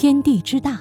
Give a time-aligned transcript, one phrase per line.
[0.00, 0.78] 天地之大，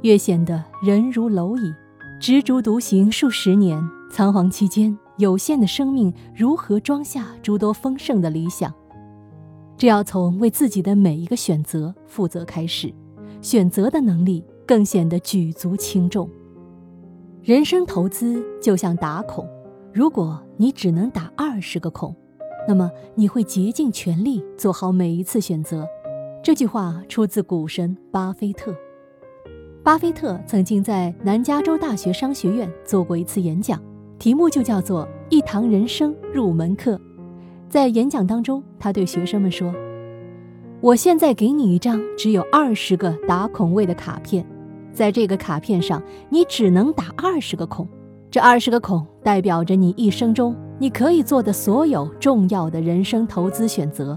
[0.00, 1.74] 越显得人如蝼蚁，
[2.18, 3.78] 执着独行数十年，
[4.10, 8.72] 仓皇期间，有限的生命如何装下诸多丰盛的理想？
[9.76, 12.90] 这要从为自己的每一个选择负责开始，
[13.42, 16.26] 选择的能力更显得举足轻重。
[17.42, 19.46] 人生投资就像打孔，
[19.92, 22.16] 如果你只能打二十个孔，
[22.66, 25.86] 那么你会竭尽全力做好每一次选择。
[26.46, 28.72] 这句话出自股神巴菲特。
[29.82, 33.82] 巴菲特曾经在南加州大学商学院做过一次演讲，
[34.16, 36.92] 题目就叫做《一堂人生入门课》。
[37.68, 39.74] 在演讲当中，他对学生们说
[40.80, 44.46] ：“我现在给你一张只有二十个打孔位的卡片，
[44.92, 47.88] 在这个卡片上，你只能打二十个孔。
[48.30, 54.16] 这二十个孔代表着你一生中你可以做的所有重要的人生投资选择。”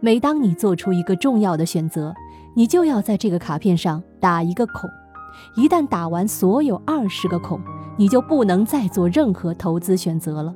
[0.00, 2.14] 每当你做出一个重要的选择，
[2.54, 4.88] 你就要在这个卡片上打一个孔。
[5.56, 7.60] 一旦打完所有二十个孔，
[7.96, 10.54] 你就不能再做任何投资选择了。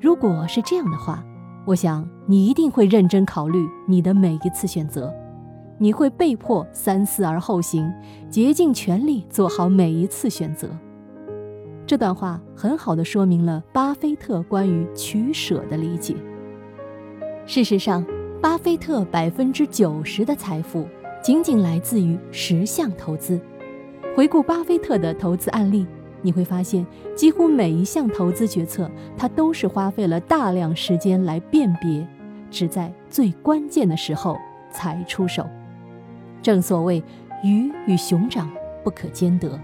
[0.00, 1.22] 如果是这样的话，
[1.66, 5.12] 我想你一定会认真考虑你的每一次选择，
[5.76, 7.92] 你会被迫三思而后行，
[8.30, 10.68] 竭尽全力做好每一次选择。
[11.86, 16.14] 这段话很好的说明了巴菲特关于取舍的理解。
[17.46, 18.04] 事实上，
[18.40, 20.86] 巴菲特百分之九十的财富
[21.20, 23.40] 仅仅来自于十项投资。
[24.14, 25.84] 回顾巴菲特的投资案例，
[26.22, 26.86] 你会发现，
[27.16, 32.06] 几乎每一项投资决策，他都是花费了大量时间来辨别，
[32.48, 34.38] 只在最关键的时候
[34.70, 35.44] 才出手。
[36.40, 37.02] 正所谓
[37.42, 38.48] 鱼与熊掌
[38.84, 39.58] 不可兼得，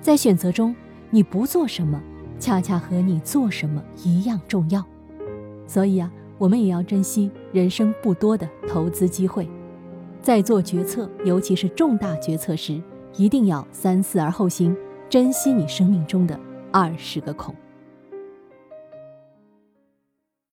[0.00, 0.74] 在选择中，
[1.10, 2.00] 你不做什么，
[2.40, 4.84] 恰恰和你做什么一样重要。
[5.68, 6.10] 所以啊。
[6.40, 9.46] 我们也要珍惜人生不多的投资机会，
[10.22, 12.80] 在做决策，尤其是重大决策时，
[13.14, 14.74] 一定要三思而后行，
[15.10, 16.40] 珍惜你生命中的
[16.72, 17.54] 二十个孔。